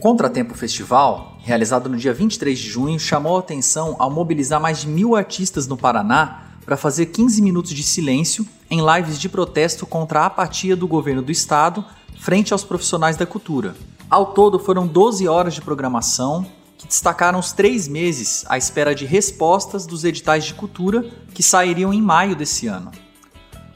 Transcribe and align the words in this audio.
Contratempo 0.00 0.54
Festival, 0.54 1.36
realizado 1.42 1.90
no 1.90 1.96
dia 1.98 2.14
23 2.14 2.58
de 2.58 2.70
junho, 2.70 2.98
chamou 2.98 3.36
a 3.36 3.40
atenção 3.40 3.96
ao 3.98 4.10
mobilizar 4.10 4.58
mais 4.58 4.80
de 4.80 4.88
mil 4.88 5.14
artistas 5.14 5.66
no 5.66 5.76
Paraná 5.76 6.44
para 6.64 6.74
fazer 6.78 7.06
15 7.06 7.42
minutos 7.42 7.72
de 7.72 7.82
silêncio 7.82 8.46
em 8.70 8.80
lives 8.80 9.20
de 9.20 9.28
protesto 9.28 9.86
contra 9.86 10.20
a 10.20 10.26
apatia 10.26 10.74
do 10.74 10.88
governo 10.88 11.20
do 11.20 11.30
estado 11.30 11.84
frente 12.18 12.54
aos 12.54 12.64
profissionais 12.64 13.18
da 13.18 13.26
cultura. 13.26 13.76
Ao 14.08 14.32
todo, 14.32 14.58
foram 14.58 14.86
12 14.86 15.28
horas 15.28 15.52
de 15.52 15.60
programação 15.60 16.46
que 16.78 16.86
destacaram 16.86 17.38
os 17.38 17.52
três 17.52 17.86
meses 17.86 18.46
à 18.48 18.56
espera 18.56 18.94
de 18.94 19.04
respostas 19.04 19.84
dos 19.84 20.02
editais 20.02 20.46
de 20.46 20.54
cultura 20.54 21.04
que 21.34 21.42
sairiam 21.42 21.92
em 21.92 22.00
maio 22.00 22.34
desse 22.34 22.66
ano. 22.66 22.90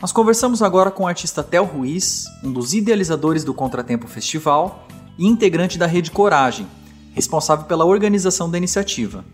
Nós 0.01 0.11
conversamos 0.11 0.63
agora 0.63 0.91
com 0.91 1.03
o 1.03 1.07
artista 1.07 1.43
Tel 1.43 1.67
Ruiz, 1.67 2.25
um 2.43 2.51
dos 2.51 2.73
idealizadores 2.73 3.45
do 3.45 3.53
Contratempo 3.53 4.09
Festival 4.09 4.87
e 5.19 5.27
integrante 5.27 5.79
da 5.79 5.87
Rede 5.87 6.11
Coragem, 6.11 6.67
responsável 7.15 7.67
pela 7.67 7.85
organização 7.85 8.51
da 8.51 8.59
iniciativa. 8.59 9.25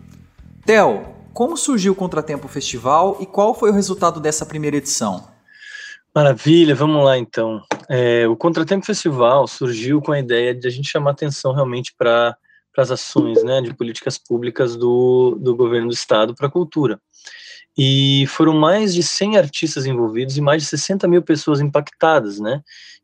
Tel, 0.65 1.15
como 1.33 1.57
surgiu 1.57 1.93
o 1.93 1.95
Contratempo 1.95 2.47
Festival 2.47 3.17
e 3.19 3.25
qual 3.25 3.53
foi 3.53 3.71
o 3.71 3.73
resultado 3.73 4.19
dessa 4.19 4.45
primeira 4.45 4.77
edição? 4.77 5.27
Maravilha, 6.13 6.75
vamos 6.75 7.03
lá 7.05 7.17
então. 7.17 7.61
É, 7.89 8.27
o 8.27 8.35
Contratempo 8.35 8.85
Festival 8.85 9.47
surgiu 9.47 10.01
com 10.01 10.11
a 10.11 10.19
ideia 10.19 10.53
de 10.53 10.67
a 10.67 10.69
gente 10.69 10.89
chamar 10.89 11.11
atenção 11.11 11.53
realmente 11.53 11.93
para 11.97 12.35
as 12.77 12.91
ações 12.91 13.41
né, 13.43 13.61
de 13.61 13.73
políticas 13.73 14.17
públicas 14.17 14.75
do, 14.75 15.37
do 15.39 15.55
governo 15.55 15.87
do 15.87 15.93
estado 15.93 16.35
para 16.35 16.47
a 16.47 16.51
cultura. 16.51 16.99
E 17.77 18.25
foram 18.27 18.53
mais 18.53 18.93
de 18.93 19.01
100 19.01 19.37
artistas 19.37 19.85
envolvidos 19.85 20.35
e 20.35 20.41
mais 20.41 20.63
de 20.63 20.67
60 20.67 21.07
mil 21.07 21.21
pessoas 21.21 21.61
impactadas, 21.61 22.39
né? 22.39 22.61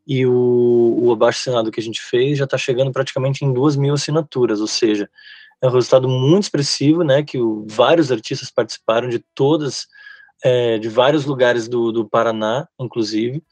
E 0.08 0.26
o, 0.26 0.98
o 1.02 1.12
abaixo 1.12 1.42
assinado 1.42 1.70
que 1.70 1.82
a 1.82 1.84
gente 1.84 2.02
fez 2.02 2.38
já 2.38 2.46
está 2.46 2.58
chegando 2.58 2.94
praticamente 2.94 3.44
em 3.44 3.52
2 3.52 3.76
mil 3.76 3.94
assinaturas, 3.94 4.62
ou 4.62 4.68
seja, 4.68 5.10
é 5.62 5.68
um 5.68 5.72
resultado 5.72 6.08
muito 6.08 6.44
expressivo, 6.44 7.04
né? 7.04 7.24
Que 7.24 7.38
o, 7.38 7.66
vários 7.68 8.12
artistas 8.12 8.50
participaram 8.50 9.10
de 9.10 9.20
todas, 9.36 9.88
é, 10.44 10.78
de 10.78 10.88
vários 10.88 11.26
lugares 11.26 11.68
do, 11.68 11.92
do 11.92 12.08
Paraná, 12.08 12.68
inclusive, 12.80 13.44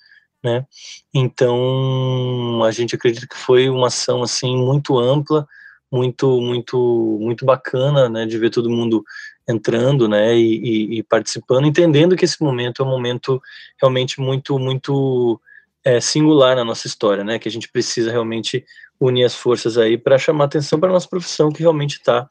né? 0.44 0.66
Então 1.14 2.64
a 2.64 2.72
gente 2.72 2.96
acredita 2.96 3.28
que 3.28 3.36
foi 3.36 3.70
uma 3.70 3.88
ação 3.88 4.24
assim 4.24 4.56
muito 4.56 4.98
ampla, 4.98 5.46
muito 5.92 6.40
muito 6.40 7.18
muito 7.20 7.46
bacana, 7.46 8.08
né? 8.08 8.26
De 8.26 8.38
ver 8.38 8.50
todo 8.50 8.70
mundo 8.70 9.04
entrando, 9.48 10.08
né? 10.08 10.38
E, 10.38 10.96
e, 10.96 11.00
e 11.00 11.04
participando, 11.04 11.66
entendendo 11.66 12.16
que 12.16 12.26
esse 12.26 12.42
momento 12.42 12.82
é 12.82 12.86
um 12.86 12.90
momento 12.90 13.42
realmente 13.82 14.22
muito 14.22 14.58
muito 14.60 15.42
é, 15.86 16.02
singular 16.02 16.56
na 16.56 16.66
nossa 16.66 16.88
história, 16.88 17.24
né? 17.24 17.38
Que 17.38 17.48
a 17.48 17.52
gente 17.52 17.72
precisa 17.72 18.12
realmente 18.12 18.66
unir 19.00 19.24
as 19.24 19.36
forças 19.36 19.78
aí 19.78 19.98
para 19.98 20.18
chamar 20.18 20.46
atenção 20.46 20.80
para 20.80 20.92
nossa 20.92 21.08
profissão 21.08 21.52
que 21.52 21.62
realmente 21.62 21.98
está 21.98 22.28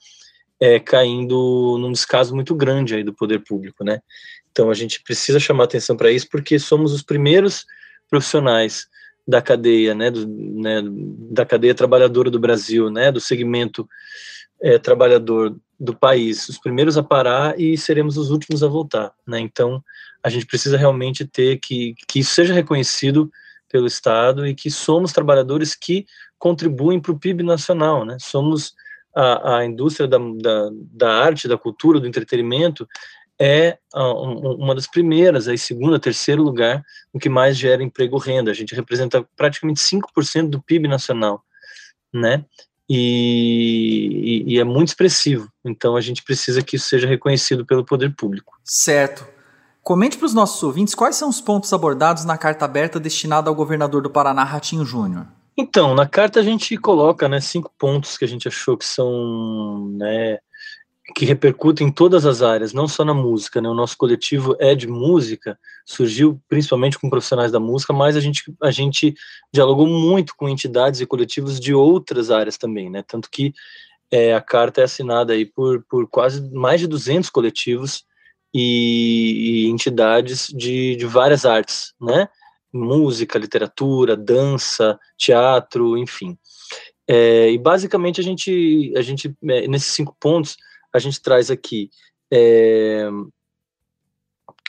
é, 0.60 0.80
caindo 0.80 1.78
num 1.80 1.92
descaso 1.92 2.34
muito 2.34 2.54
grande 2.54 2.96
aí 2.96 3.04
do 3.04 3.14
poder 3.14 3.38
público, 3.38 3.84
né? 3.84 4.00
Então 4.50 4.70
a 4.70 4.74
gente 4.74 5.02
precisa 5.02 5.38
chamar 5.38 5.64
atenção 5.64 5.96
para 5.96 6.10
isso 6.10 6.28
porque 6.28 6.58
somos 6.58 6.92
os 6.92 7.02
primeiros 7.02 7.64
profissionais 8.10 8.86
da 9.26 9.40
cadeia, 9.40 9.94
né, 9.94 10.10
do, 10.10 10.26
né, 10.26 10.82
da 11.30 11.46
cadeia 11.46 11.74
trabalhadora 11.74 12.30
do 12.30 12.38
Brasil, 12.38 12.90
né, 12.90 13.10
do 13.10 13.20
segmento 13.20 13.88
é, 14.60 14.78
trabalhador 14.78 15.56
do 15.78 15.94
país, 15.94 16.48
os 16.48 16.58
primeiros 16.58 16.96
a 16.96 17.02
parar 17.02 17.58
e 17.58 17.76
seremos 17.76 18.16
os 18.16 18.30
últimos 18.30 18.62
a 18.62 18.68
voltar, 18.68 19.12
né? 19.26 19.40
Então 19.40 19.82
a 20.22 20.28
gente 20.28 20.46
precisa 20.46 20.76
realmente 20.76 21.24
ter 21.24 21.58
que 21.58 21.94
que 22.08 22.20
isso 22.20 22.34
seja 22.34 22.54
reconhecido 22.54 23.30
pelo 23.68 23.86
Estado 23.86 24.46
e 24.46 24.54
que 24.54 24.70
somos 24.70 25.12
trabalhadores 25.12 25.74
que 25.74 26.06
contribuem 26.38 27.00
para 27.00 27.12
o 27.12 27.18
PIB 27.18 27.42
nacional, 27.42 28.04
né? 28.04 28.16
Somos 28.20 28.74
a, 29.14 29.58
a 29.58 29.64
indústria 29.64 30.08
da, 30.08 30.18
da, 30.18 30.70
da, 30.72 31.12
arte, 31.24 31.48
da 31.48 31.56
cultura, 31.56 32.00
do 32.00 32.06
entretenimento 32.06 32.86
é 33.40 33.78
uma 33.92 34.74
das 34.74 34.86
primeiras, 34.86 35.48
aí 35.48 35.58
segunda, 35.58 35.98
terceiro 35.98 36.42
lugar 36.42 36.84
no 37.12 37.18
que 37.18 37.28
mais 37.28 37.56
gera 37.56 37.82
emprego 37.82 38.16
renda. 38.16 38.50
A 38.50 38.54
gente 38.54 38.74
representa 38.74 39.26
praticamente 39.36 39.80
5% 39.80 40.48
do 40.48 40.62
PIB 40.62 40.86
nacional, 40.86 41.42
né? 42.12 42.44
E, 42.88 44.44
e, 44.46 44.54
e, 44.54 44.58
é 44.58 44.64
muito 44.64 44.88
expressivo. 44.88 45.48
Então 45.64 45.96
a 45.96 46.00
gente 46.00 46.22
precisa 46.22 46.62
que 46.62 46.76
isso 46.76 46.88
seja 46.88 47.06
reconhecido 47.06 47.64
pelo 47.64 47.84
poder 47.84 48.14
público. 48.14 48.58
Certo. 48.62 49.26
Comente 49.82 50.16
para 50.16 50.26
os 50.26 50.34
nossos 50.34 50.62
ouvintes 50.62 50.94
quais 50.94 51.16
são 51.16 51.28
os 51.28 51.40
pontos 51.40 51.72
abordados 51.72 52.24
na 52.24 52.38
carta 52.38 52.64
aberta 52.64 53.00
destinada 53.00 53.50
ao 53.50 53.54
governador 53.54 54.02
do 54.02 54.10
Paraná, 54.10 54.44
Ratinho 54.44 54.84
Júnior. 54.84 55.26
Então, 55.56 55.94
na 55.94 56.06
carta 56.06 56.40
a 56.40 56.42
gente 56.42 56.76
coloca 56.76 57.28
né, 57.28 57.40
cinco 57.40 57.70
pontos 57.78 58.18
que 58.18 58.24
a 58.24 58.28
gente 58.28 58.48
achou 58.48 58.76
que 58.76 58.84
são 58.84 59.88
né, 59.92 60.38
que 61.14 61.24
repercutem 61.26 61.88
em 61.88 61.92
todas 61.92 62.24
as 62.24 62.40
áreas, 62.40 62.72
não 62.72 62.88
só 62.88 63.04
na 63.04 63.12
música. 63.12 63.60
Né? 63.60 63.68
O 63.68 63.74
nosso 63.74 63.96
coletivo 63.96 64.56
é 64.58 64.74
de 64.74 64.86
música, 64.86 65.58
surgiu 65.84 66.40
principalmente 66.48 66.98
com 66.98 67.10
profissionais 67.10 67.52
da 67.52 67.60
música, 67.60 67.92
mas 67.92 68.16
a 68.16 68.20
gente, 68.20 68.42
a 68.62 68.70
gente 68.70 69.14
dialogou 69.52 69.86
muito 69.86 70.34
com 70.36 70.48
entidades 70.48 71.00
e 71.00 71.06
coletivos 71.06 71.60
de 71.60 71.74
outras 71.74 72.30
áreas 72.30 72.56
também, 72.56 72.88
né? 72.88 73.04
Tanto 73.06 73.28
que 73.30 73.52
é, 74.10 74.34
a 74.34 74.40
carta 74.40 74.80
é 74.80 74.84
assinada 74.84 75.32
aí 75.34 75.44
por, 75.44 75.84
por 75.88 76.08
quase 76.08 76.50
mais 76.54 76.80
de 76.80 76.86
200 76.86 77.28
coletivos 77.28 78.04
e, 78.52 79.66
e 79.66 79.70
entidades 79.70 80.48
de, 80.48 80.96
de 80.96 81.04
várias 81.04 81.44
artes, 81.44 81.92
né? 82.00 82.28
música, 82.74 83.38
literatura, 83.38 84.16
dança, 84.16 84.98
teatro, 85.16 85.96
enfim. 85.96 86.36
É, 87.06 87.50
e 87.50 87.58
basicamente 87.58 88.20
a 88.20 88.24
gente, 88.24 88.92
a 88.96 89.02
gente 89.02 89.32
é, 89.48 89.68
nesses 89.68 89.92
cinco 89.92 90.16
pontos 90.18 90.56
a 90.94 90.98
gente 90.98 91.20
traz 91.20 91.50
aqui 91.50 91.90
é, 92.32 93.08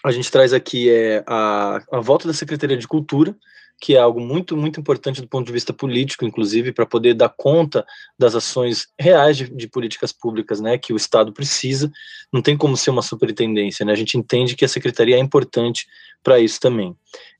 a 0.04 0.12
gente 0.12 0.32
traz 0.32 0.54
aqui 0.54 0.90
é, 0.90 1.24
a, 1.26 1.82
a 1.92 2.00
volta 2.00 2.28
da 2.28 2.34
Secretaria 2.34 2.78
de 2.78 2.88
Cultura, 2.88 3.36
que 3.82 3.96
é 3.96 4.00
algo 4.00 4.20
muito, 4.20 4.56
muito 4.56 4.80
importante 4.80 5.20
do 5.20 5.28
ponto 5.28 5.48
de 5.48 5.52
vista 5.52 5.74
político, 5.74 6.24
inclusive, 6.24 6.72
para 6.72 6.86
poder 6.86 7.14
dar 7.16 7.30
conta 7.30 7.84
das 8.18 8.36
ações 8.36 8.88
reais 9.00 9.36
de, 9.36 9.50
de, 9.50 9.68
políticas 9.68 10.12
públicas, 10.12 10.62
né, 10.62 10.78
que 10.78 10.94
o 10.94 10.96
Estado 10.96 11.34
precisa. 11.34 11.92
Não 12.32 12.42
tem 12.42 12.56
como 12.56 12.78
ser 12.78 12.92
uma 12.92 13.02
superintendência, 13.02 13.84
né? 13.84 13.92
A 13.92 13.98
gente 13.98 14.18
entende 14.18 14.56
que 14.56 14.64
a 14.64 14.70
secretaria 14.70 15.16
é 15.16 15.20
importante 15.20 15.88
para 16.24 16.40
isso 16.40 16.60
também. 16.60 16.96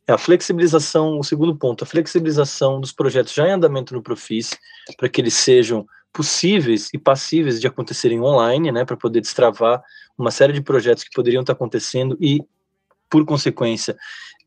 É 0.08 0.14
a 0.14 0.18
flexibilização, 0.18 1.20
o 1.20 1.24
segundo 1.24 1.56
ponto, 1.56 1.84
a 1.84 1.88
flexibilização 1.88 2.82
dos 2.82 2.92
projetos 2.92 3.34
já 3.34 3.48
em 3.48 3.52
andamento 3.52 3.94
no 3.94 4.02
Profis, 4.02 4.58
para 4.98 5.08
que 5.08 5.22
eles 5.22 5.36
sejam 5.36 5.86
possíveis 6.16 6.90
e 6.94 6.98
passíveis 6.98 7.60
de 7.60 7.68
acontecerem 7.68 8.22
online, 8.22 8.72
né, 8.72 8.86
para 8.86 8.96
poder 8.96 9.20
destravar 9.20 9.84
uma 10.18 10.32
série 10.32 10.54
de 10.54 10.62
projetos 10.62 11.04
que 11.04 11.14
poderiam 11.14 11.42
estar 11.42 11.52
acontecendo 11.52 12.18
e, 12.22 12.42
por 13.10 13.26
consequência, 13.26 13.98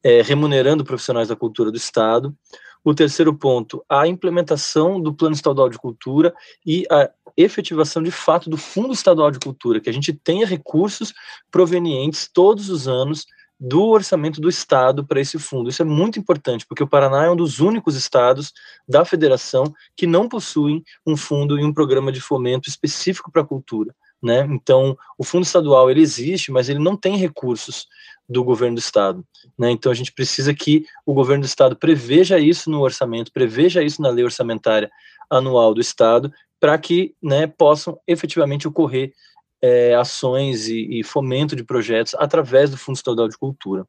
é, 0.03 0.23
remunerando 0.23 0.83
profissionais 0.83 1.29
da 1.29 1.37
cultura 1.37 1.71
do 1.71 1.77
Estado. 1.77 2.35
O 2.83 2.95
terceiro 2.95 3.35
ponto, 3.35 3.85
a 3.87 4.07
implementação 4.07 4.99
do 4.99 5.13
Plano 5.13 5.35
Estadual 5.35 5.69
de 5.69 5.77
Cultura 5.77 6.33
e 6.65 6.87
a 6.91 7.11
efetivação 7.37 8.03
de 8.03 8.11
fato 8.11 8.49
do 8.49 8.57
Fundo 8.57 8.95
Estadual 8.95 9.31
de 9.31 9.39
Cultura, 9.39 9.79
que 9.79 9.91
a 9.91 9.93
gente 9.93 10.15
tenha 10.15 10.47
recursos 10.47 11.13
provenientes 11.51 12.31
todos 12.33 12.71
os 12.71 12.89
anos 12.89 13.27
do 13.59 13.87
orçamento 13.87 14.41
do 14.41 14.49
Estado 14.49 15.05
para 15.05 15.21
esse 15.21 15.39
fundo. 15.39 15.69
Isso 15.69 15.83
é 15.83 15.85
muito 15.85 16.19
importante, 16.19 16.65
porque 16.67 16.83
o 16.83 16.89
Paraná 16.89 17.25
é 17.25 17.31
um 17.31 17.37
dos 17.37 17.59
únicos 17.59 17.97
estados 17.97 18.53
da 18.87 19.05
federação 19.05 19.65
que 19.97 20.07
não 20.07 20.29
possuem 20.29 20.85
um 21.07 21.17
fundo 21.17 21.59
e 21.59 21.65
um 21.65 21.73
programa 21.73 22.13
de 22.13 22.21
fomento 22.21 22.69
específico 22.69 23.33
para 23.33 23.43
a 23.43 23.47
cultura. 23.47 23.95
Né? 24.23 24.47
Então, 24.51 24.97
o 25.17 25.25
fundo 25.25 25.45
estadual 25.45 25.91
ele 25.91 26.01
existe, 26.01 26.51
mas 26.51 26.69
ele 26.69 26.79
não 26.79 26.97
tem 26.97 27.17
recursos 27.17 27.87
do 28.29 28.45
governo 28.45 28.77
do 28.77 28.81
estado. 28.81 29.25
Né? 29.59 29.71
Então, 29.71 29.91
a 29.91 29.95
gente 29.95 30.13
precisa 30.13 30.53
que 30.55 30.85
o 31.07 31.15
governo 31.15 31.43
do 31.43 31.47
estado 31.47 31.77
preveja 31.77 32.39
isso 32.39 32.71
no 32.71 32.81
orçamento, 32.81 33.33
preveja 33.33 33.83
isso 33.83 34.03
na 34.03 34.11
lei 34.11 34.25
orçamentária 34.25 34.91
anual 35.31 35.75
do 35.75 35.81
estado, 35.81 36.33
para 36.61 36.77
que 36.79 37.15
né, 37.23 37.47
possam 37.47 37.99
efetivamente 38.07 38.67
ocorrer 38.67 39.13
é, 39.61 39.95
ações 39.95 40.69
e, 40.69 41.01
e, 41.01 41.05
fomento 41.05 41.57
de 41.57 41.65
projetos 41.65 42.15
através 42.15 42.71
do 42.71 42.77
Fundo 42.77 42.97
Estadual 42.97 43.29
de 43.29 43.37
Cultura. 43.37 43.87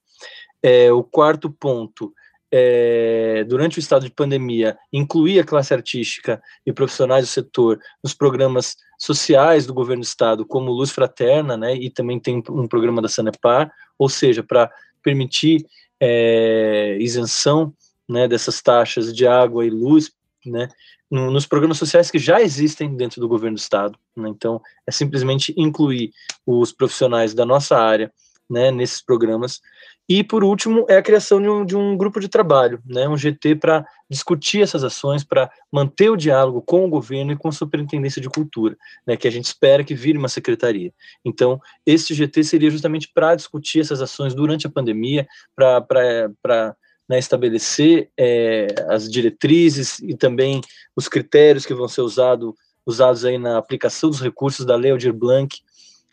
É, 0.61 0.91
o 0.91 1.03
quarto 1.03 1.49
ponto, 1.49 2.13
é, 2.51 3.43
durante 3.47 3.77
o 3.77 3.79
estado 3.79 4.05
de 4.05 4.11
pandemia, 4.11 4.77
incluir 4.91 5.39
a 5.39 5.45
classe 5.45 5.73
artística 5.73 6.41
e 6.65 6.73
profissionais 6.73 7.25
do 7.25 7.29
setor 7.29 7.79
nos 8.03 8.13
programas 8.13 8.75
sociais 8.97 9.65
do 9.65 9.73
governo 9.73 10.01
do 10.01 10.07
estado, 10.07 10.45
como 10.45 10.71
Luz 10.71 10.91
Fraterna, 10.91 11.55
né, 11.55 11.75
e 11.75 11.89
também 11.89 12.19
tem 12.19 12.43
um 12.49 12.67
programa 12.67 13.01
da 13.01 13.07
Sanepar, 13.07 13.71
ou 13.97 14.09
seja, 14.09 14.43
para 14.43 14.71
permitir 15.03 15.65
é, 15.99 16.97
isenção 16.99 17.73
né, 18.07 18.27
dessas 18.27 18.61
taxas 18.61 19.13
de 19.13 19.27
água 19.27 19.65
e 19.65 19.69
luz, 19.69 20.11
né, 20.45 20.69
no, 21.09 21.31
nos 21.31 21.45
programas 21.45 21.77
sociais 21.77 22.09
que 22.09 22.19
já 22.19 22.41
existem 22.41 22.95
dentro 22.95 23.19
do 23.19 23.27
governo 23.27 23.55
do 23.55 23.59
estado. 23.59 23.97
Né? 24.15 24.29
Então, 24.29 24.61
é 24.87 24.91
simplesmente 24.91 25.53
incluir 25.57 26.11
os 26.45 26.71
profissionais 26.71 27.33
da 27.33 27.45
nossa 27.45 27.77
área 27.77 28.11
né, 28.49 28.71
nesses 28.71 29.01
programas. 29.01 29.61
E, 30.07 30.23
por 30.23 30.43
último, 30.43 30.87
é 30.89 30.97
a 30.97 31.03
criação 31.03 31.39
de 31.39 31.47
um, 31.47 31.63
de 31.63 31.77
um 31.77 31.95
grupo 31.95 32.19
de 32.19 32.27
trabalho, 32.27 32.81
né, 32.83 33.07
um 33.07 33.15
GT 33.15 33.55
para 33.57 33.85
discutir 34.09 34.63
essas 34.63 34.83
ações, 34.83 35.23
para 35.23 35.51
manter 35.71 36.09
o 36.09 36.17
diálogo 36.17 36.63
com 36.63 36.83
o 36.83 36.89
governo 36.89 37.31
e 37.31 37.37
com 37.37 37.47
a 37.47 37.51
Superintendência 37.51 38.19
de 38.19 38.27
Cultura, 38.27 38.75
né, 39.05 39.15
que 39.15 39.27
a 39.27 39.31
gente 39.31 39.45
espera 39.45 39.83
que 39.83 39.93
vire 39.93 40.17
uma 40.17 40.27
secretaria. 40.27 40.91
Então, 41.23 41.61
esse 41.85 42.15
GT 42.15 42.43
seria 42.43 42.71
justamente 42.71 43.07
para 43.13 43.35
discutir 43.35 43.81
essas 43.81 44.01
ações 44.01 44.33
durante 44.33 44.65
a 44.65 44.71
pandemia, 44.71 45.27
para 45.55 46.75
né, 47.09 47.17
estabelecer 47.17 48.11
é, 48.15 48.67
as 48.87 49.09
diretrizes 49.09 49.97
e 49.99 50.15
também 50.15 50.61
os 50.95 51.07
critérios 51.07 51.65
que 51.65 51.73
vão 51.73 51.87
ser 51.87 52.01
usado, 52.01 52.55
usados 52.85 53.25
aí 53.25 53.39
na 53.39 53.57
aplicação 53.57 54.11
dos 54.11 54.21
recursos 54.21 54.63
da 54.63 54.75
Lei 54.75 54.91
Aldir 54.91 55.11
Blanc, 55.11 55.59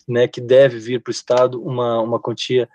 né, 0.08 0.26
que 0.26 0.40
deve 0.40 0.78
vir 0.78 1.02
para 1.02 1.10
o 1.10 1.12
Estado 1.12 1.62
uma, 1.62 2.00
uma 2.00 2.18
quantia 2.18 2.66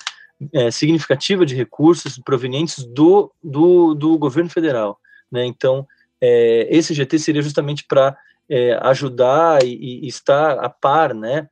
é, 0.53 0.69
significativa 0.69 1.45
de 1.45 1.55
recursos 1.55 2.19
provenientes 2.19 2.83
do, 2.83 3.31
do, 3.43 3.95
do 3.95 4.17
governo 4.19 4.49
federal. 4.49 4.99
Né? 5.31 5.45
Então, 5.45 5.87
é, 6.19 6.67
esse 6.69 6.93
GT 6.93 7.17
seria 7.17 7.41
justamente 7.41 7.85
para 7.87 8.15
é, 8.47 8.77
ajudar 8.83 9.63
e, 9.63 10.03
e, 10.03 10.07
estar 10.07 10.59
a 10.59 10.69
par, 10.69 11.15
né, 11.15 11.49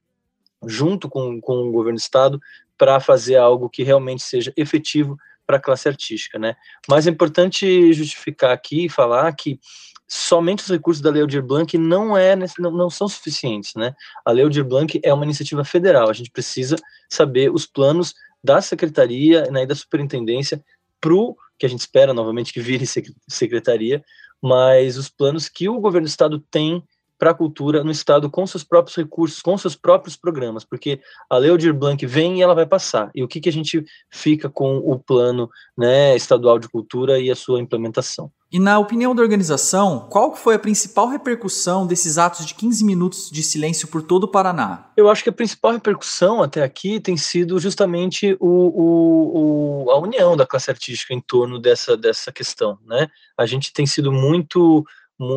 junto 0.68 1.10
com, 1.10 1.40
com 1.42 1.70
o 1.70 1.72
governo 1.72 1.98
do 1.98 2.02
Estado, 2.02 2.40
para 2.78 3.00
fazer 3.00 3.38
algo 3.38 3.70
que 3.70 3.84
realmente 3.84 4.22
seja 4.22 4.54
efetivo 4.56 5.18
para 5.50 5.58
a 5.58 5.60
classe 5.60 5.90
artística. 5.90 6.38
Né? 6.38 6.56
Mas 6.88 7.08
é 7.08 7.10
importante 7.10 7.92
justificar 7.92 8.52
aqui 8.52 8.86
e 8.86 8.90
falar 8.90 9.34
que 9.34 9.60
somente 10.08 10.62
os 10.62 10.70
recursos 10.70 11.02
da 11.02 11.10
Lei 11.10 11.24
Aldir 11.24 11.42
Blanc 11.42 11.76
não, 11.76 12.16
é, 12.16 12.36
não, 12.60 12.70
não 12.70 12.88
são 12.88 13.08
suficientes. 13.08 13.74
Né? 13.74 13.96
A 14.24 14.32
Lei 14.32 14.44
Aldir 14.44 14.64
Blanc 14.64 15.00
é 15.04 15.12
uma 15.12 15.26
iniciativa 15.26 15.64
federal, 15.64 16.08
a 16.08 16.14
gente 16.14 16.30
precisa 16.30 16.76
saber 17.10 17.52
os 17.52 17.66
planos 17.66 18.14
da 18.44 18.62
secretaria 18.62 19.50
né, 19.50 19.64
e 19.64 19.66
da 19.66 19.74
superintendência 19.74 20.64
para 21.02 21.16
o 21.16 21.36
que 21.58 21.66
a 21.66 21.70
gente 21.70 21.80
espera 21.80 22.14
novamente 22.14 22.54
que 22.54 22.62
vire 22.62 22.86
secretaria, 23.28 24.04
mas 24.40 24.98
os 24.98 25.10
planos 25.10 25.50
que 25.50 25.68
o 25.68 25.80
governo 25.80 26.06
do 26.06 26.10
estado 26.10 26.40
tem 26.52 26.84
para 27.20 27.32
a 27.32 27.34
cultura 27.34 27.84
no 27.84 27.92
estado 27.92 28.30
com 28.30 28.48
seus 28.48 28.64
próprios 28.64 28.96
recursos, 28.96 29.42
com 29.42 29.58
seus 29.58 29.76
próprios 29.76 30.16
programas, 30.16 30.64
porque 30.64 31.02
a 31.30 31.38
Lei 31.38 31.52
Aldir 31.52 31.74
Blanc 31.74 32.04
vem 32.06 32.40
e 32.40 32.42
ela 32.42 32.56
vai 32.56 32.66
passar. 32.66 33.12
E 33.14 33.22
o 33.22 33.28
que, 33.28 33.42
que 33.42 33.50
a 33.50 33.52
gente 33.52 33.84
fica 34.10 34.50
com 34.50 34.78
o 34.78 34.98
plano 34.98 35.50
né, 35.78 36.16
estadual 36.16 36.58
de 36.58 36.70
cultura 36.70 37.20
e 37.20 37.30
a 37.30 37.36
sua 37.36 37.60
implementação? 37.60 38.32
E 38.52 38.58
na 38.58 38.80
opinião 38.80 39.14
da 39.14 39.22
organização, 39.22 40.08
qual 40.10 40.36
foi 40.36 40.56
a 40.56 40.60
principal 40.60 41.08
repercussão 41.08 41.86
desses 41.86 42.18
atos 42.18 42.48
de 42.48 42.56
15 42.56 42.84
minutos 42.84 43.30
de 43.30 43.44
silêncio 43.44 43.88
por 43.88 44.02
todo 44.02 44.24
o 44.24 44.28
Paraná? 44.28 44.90
Eu 44.98 45.08
acho 45.08 45.22
que 45.22 45.30
a 45.30 45.34
principal 45.34 45.74
repercussão 45.74 46.42
até 46.42 46.64
aqui 46.64 47.00
tem 47.00 47.16
sido 47.16 47.60
justamente 47.60 48.36
o, 48.40 48.48
o, 48.48 49.84
o, 49.86 49.92
a 49.92 50.00
união 50.00 50.36
da 50.36 50.48
classe 50.48 50.72
artística 50.72 51.14
em 51.14 51.22
torno 51.22 51.60
dessa, 51.60 51.96
dessa 51.96 52.32
questão. 52.32 52.80
Né? 52.88 53.08
A 53.38 53.46
gente 53.46 53.72
tem 53.72 53.86
sido 53.86 54.12
muito 54.12 54.84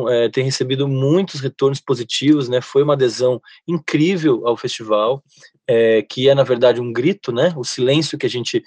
é, 0.09 0.29
tem 0.29 0.43
recebido 0.43 0.87
muitos 0.87 1.41
retornos 1.41 1.81
positivos, 1.81 2.47
né? 2.47 2.61
Foi 2.61 2.83
uma 2.83 2.93
adesão 2.93 3.41
incrível 3.67 4.47
ao 4.47 4.55
festival, 4.55 5.21
é, 5.67 6.01
que 6.01 6.29
é 6.29 6.35
na 6.35 6.43
verdade 6.43 6.79
um 6.79 6.91
grito, 6.91 7.31
né? 7.31 7.53
O 7.57 7.63
silêncio 7.63 8.17
que 8.17 8.25
a 8.25 8.29
gente 8.29 8.63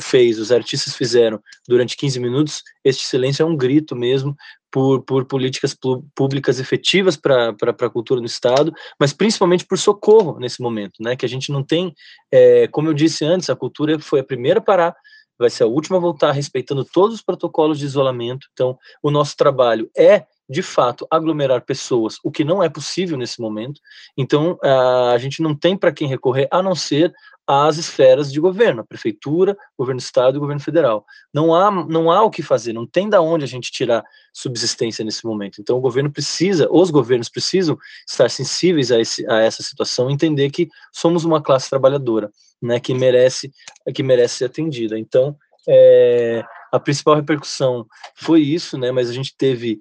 fez, 0.00 0.38
os 0.38 0.52
artistas 0.52 0.94
fizeram 0.94 1.40
durante 1.66 1.96
15 1.96 2.20
minutos, 2.20 2.62
este 2.84 3.04
silêncio 3.06 3.42
é 3.42 3.46
um 3.46 3.56
grito 3.56 3.96
mesmo 3.96 4.36
por, 4.70 5.02
por 5.02 5.24
políticas 5.24 5.74
públicas 6.14 6.58
efetivas 6.58 7.16
para 7.16 7.50
a 7.50 7.90
cultura 7.90 8.20
no 8.20 8.26
Estado, 8.26 8.74
mas 8.98 9.12
principalmente 9.12 9.64
por 9.64 9.78
socorro 9.78 10.38
nesse 10.38 10.60
momento, 10.60 11.00
né? 11.00 11.16
Que 11.16 11.24
a 11.24 11.28
gente 11.28 11.50
não 11.50 11.62
tem, 11.62 11.94
é, 12.30 12.68
como 12.68 12.88
eu 12.88 12.94
disse 12.94 13.24
antes, 13.24 13.48
a 13.48 13.56
cultura 13.56 13.98
foi 13.98 14.20
a 14.20 14.24
primeira 14.24 14.58
a 14.58 14.62
parar 14.62 14.94
vai 15.38 15.50
ser 15.50 15.64
a 15.64 15.66
última 15.66 15.96
a 15.96 16.00
voltar 16.00 16.32
respeitando 16.32 16.84
todos 16.84 17.16
os 17.16 17.22
protocolos 17.22 17.78
de 17.78 17.84
isolamento. 17.84 18.46
Então, 18.52 18.78
o 19.02 19.10
nosso 19.10 19.36
trabalho 19.36 19.90
é 19.96 20.24
de 20.48 20.62
fato, 20.62 21.06
aglomerar 21.10 21.64
pessoas, 21.64 22.18
o 22.22 22.30
que 22.30 22.44
não 22.44 22.62
é 22.62 22.68
possível 22.68 23.16
nesse 23.16 23.40
momento. 23.40 23.80
Então, 24.16 24.58
a 24.62 25.16
gente 25.18 25.42
não 25.42 25.54
tem 25.54 25.76
para 25.76 25.92
quem 25.92 26.06
recorrer 26.06 26.48
a 26.50 26.62
não 26.62 26.74
ser 26.74 27.12
às 27.46 27.76
esferas 27.76 28.32
de 28.32 28.40
governo, 28.40 28.80
a 28.80 28.84
prefeitura, 28.84 29.56
governo 29.76 30.00
do 30.00 30.04
estado 30.04 30.36
e 30.36 30.40
governo 30.40 30.60
federal. 30.60 31.04
Não 31.32 31.54
há, 31.54 31.70
não 31.70 32.10
há 32.10 32.22
o 32.22 32.30
que 32.30 32.42
fazer, 32.42 32.72
não 32.72 32.86
tem 32.86 33.08
da 33.08 33.20
onde 33.20 33.44
a 33.44 33.48
gente 33.48 33.70
tirar 33.70 34.02
subsistência 34.32 35.04
nesse 35.04 35.26
momento. 35.26 35.60
Então, 35.60 35.76
o 35.76 35.80
governo 35.80 36.10
precisa, 36.10 36.68
os 36.70 36.90
governos 36.90 37.28
precisam 37.28 37.76
estar 38.08 38.30
sensíveis 38.30 38.90
a, 38.90 39.00
esse, 39.00 39.28
a 39.30 39.40
essa 39.40 39.62
situação, 39.62 40.10
entender 40.10 40.50
que 40.50 40.68
somos 40.92 41.24
uma 41.24 41.42
classe 41.42 41.68
trabalhadora, 41.68 42.30
né, 42.62 42.80
que 42.80 42.94
merece, 42.94 43.52
que 43.94 44.02
merece 44.02 44.36
ser 44.36 44.44
atendida. 44.46 44.98
Então, 44.98 45.36
é, 45.68 46.42
a 46.72 46.80
principal 46.80 47.14
repercussão 47.14 47.86
foi 48.14 48.40
isso, 48.40 48.78
né, 48.78 48.90
mas 48.90 49.10
a 49.10 49.12
gente 49.12 49.34
teve 49.36 49.80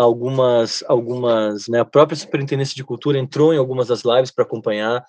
algumas, 0.00 0.82
algumas, 0.88 1.68
né, 1.68 1.80
a 1.80 1.84
própria 1.84 2.16
Superintendência 2.16 2.74
de 2.74 2.82
Cultura 2.82 3.18
entrou 3.18 3.52
em 3.52 3.58
algumas 3.58 3.88
das 3.88 4.02
lives 4.02 4.30
para 4.30 4.44
acompanhar, 4.44 5.04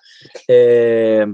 é, 0.48 1.26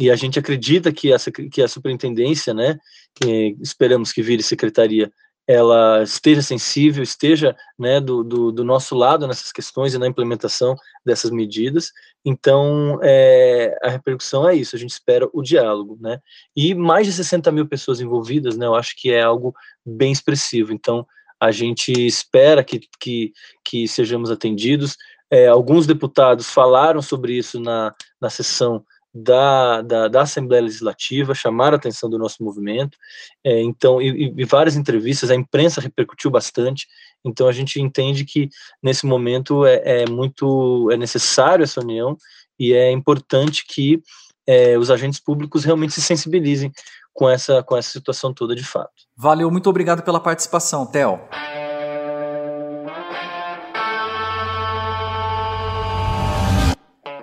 e 0.00 0.10
a 0.10 0.16
gente 0.16 0.38
acredita 0.38 0.90
que, 0.90 1.12
essa, 1.12 1.30
que 1.30 1.60
a 1.60 1.68
Superintendência, 1.68 2.54
né, 2.54 2.78
que 3.14 3.56
esperamos 3.60 4.10
que 4.10 4.22
vire 4.22 4.42
secretaria, 4.42 5.12
ela 5.46 6.02
esteja 6.02 6.40
sensível, 6.40 7.02
esteja 7.02 7.54
né, 7.78 8.00
do, 8.00 8.24
do, 8.24 8.50
do, 8.50 8.64
nosso 8.64 8.94
lado 8.94 9.26
nessas 9.26 9.52
questões 9.52 9.92
e 9.92 9.98
na 9.98 10.06
implementação 10.06 10.74
dessas 11.04 11.30
medidas. 11.30 11.92
Então, 12.24 12.98
é, 13.02 13.76
a 13.82 13.90
repercussão 13.90 14.48
é 14.48 14.54
isso, 14.54 14.74
a 14.74 14.78
gente 14.78 14.92
espera 14.92 15.28
o 15.34 15.42
diálogo, 15.42 15.98
né? 16.00 16.18
E 16.56 16.74
mais 16.74 17.06
de 17.06 17.12
60 17.12 17.52
mil 17.52 17.68
pessoas 17.68 18.00
envolvidas, 18.00 18.56
né, 18.56 18.64
eu 18.64 18.74
acho 18.74 18.94
que 18.96 19.12
é 19.12 19.20
algo 19.20 19.54
bem 19.84 20.10
expressivo. 20.10 20.72
Então, 20.72 21.06
a 21.40 21.50
gente 21.50 21.92
espera 21.92 22.64
que, 22.64 22.80
que, 23.00 23.32
que 23.64 23.88
sejamos 23.88 24.30
atendidos. 24.30 24.96
É, 25.30 25.46
alguns 25.46 25.86
deputados 25.86 26.48
falaram 26.48 27.02
sobre 27.02 27.36
isso 27.36 27.60
na, 27.60 27.94
na 28.20 28.30
sessão 28.30 28.84
da, 29.14 29.80
da, 29.82 30.08
da, 30.08 30.22
Assembleia 30.22 30.64
Legislativa, 30.64 31.34
chamaram 31.34 31.76
a 31.76 31.78
atenção 31.78 32.10
do 32.10 32.18
nosso 32.18 32.42
movimento, 32.42 32.98
é, 33.44 33.60
então, 33.60 34.02
e, 34.02 34.34
e, 34.36 34.44
várias 34.44 34.74
entrevistas, 34.74 35.30
a 35.30 35.36
imprensa 35.36 35.80
repercutiu 35.80 36.32
bastante, 36.32 36.88
então 37.24 37.46
a 37.46 37.52
gente 37.52 37.80
entende 37.80 38.24
que 38.24 38.48
nesse 38.82 39.06
momento 39.06 39.64
é, 39.64 40.02
é 40.02 40.06
muito, 40.06 40.90
é 40.90 40.96
necessário 40.96 41.62
essa 41.62 41.80
união 41.80 42.16
e 42.58 42.72
é 42.72 42.90
importante 42.90 43.64
que 43.64 44.02
é, 44.46 44.76
os 44.76 44.90
agentes 44.90 45.20
públicos 45.20 45.64
realmente 45.64 45.92
se 45.92 46.02
sensibilizem 46.02 46.72
com 47.14 47.28
essa, 47.28 47.62
com 47.62 47.76
essa 47.76 47.90
situação 47.90 48.34
toda 48.34 48.54
de 48.54 48.64
fato. 48.64 48.90
Valeu, 49.16 49.50
muito 49.50 49.70
obrigado 49.70 50.02
pela 50.02 50.20
participação, 50.20 50.84
Theo. 50.84 51.20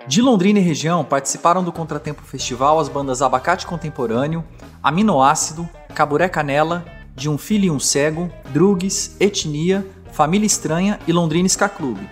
De 0.08 0.20
Londrina 0.20 0.58
e 0.58 0.62
região 0.62 1.04
participaram 1.04 1.62
do 1.62 1.72
Contratempo 1.72 2.22
Festival 2.22 2.80
as 2.80 2.88
bandas 2.88 3.22
Abacate 3.22 3.66
Contemporâneo, 3.66 4.44
Aminoácido, 4.82 5.68
Caburé 5.94 6.28
Canela, 6.28 6.84
De 7.14 7.28
um 7.28 7.38
Filho 7.38 7.66
e 7.66 7.70
um 7.70 7.78
Cego, 7.78 8.30
Drugs, 8.50 9.16
Etnia, 9.20 9.86
Família 10.10 10.46
Estranha 10.46 10.98
e 11.06 11.12
Londrina 11.12 11.46
Ska 11.46 11.68
Clube. 11.68 12.08